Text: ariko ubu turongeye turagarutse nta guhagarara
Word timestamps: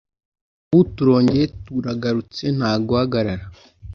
ariko 0.03 0.69
ubu 0.73 0.83
turongeye 0.95 1.45
turagarutse 1.65 2.43
nta 2.57 2.71
guhagarara 2.87 3.45